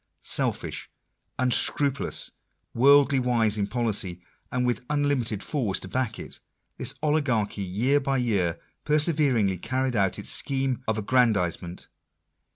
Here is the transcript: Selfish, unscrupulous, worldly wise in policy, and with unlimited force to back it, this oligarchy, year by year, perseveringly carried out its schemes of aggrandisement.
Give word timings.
Selfish, 0.21 0.89
unscrupulous, 1.37 2.31
worldly 2.73 3.19
wise 3.19 3.55
in 3.55 3.67
policy, 3.67 4.19
and 4.51 4.65
with 4.65 4.81
unlimited 4.89 5.43
force 5.43 5.79
to 5.79 5.87
back 5.87 6.17
it, 6.17 6.39
this 6.77 6.95
oligarchy, 7.03 7.61
year 7.61 7.99
by 7.99 8.17
year, 8.17 8.59
perseveringly 8.83 9.59
carried 9.59 9.95
out 9.95 10.17
its 10.17 10.31
schemes 10.31 10.79
of 10.87 10.97
aggrandisement. 10.97 11.87